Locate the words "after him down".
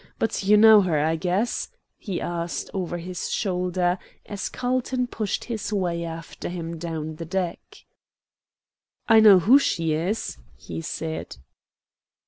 6.03-7.17